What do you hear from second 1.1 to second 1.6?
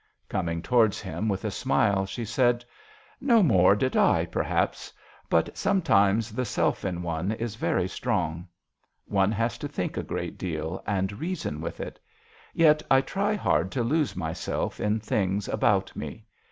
with a